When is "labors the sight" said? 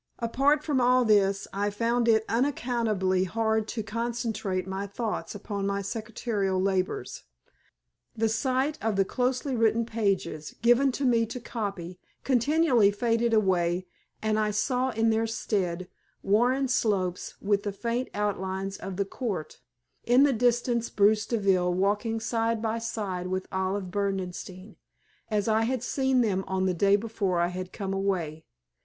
6.59-8.79